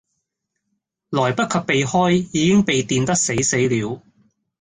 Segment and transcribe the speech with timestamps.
[1.11, 4.01] 來不及避開已經被電得死死了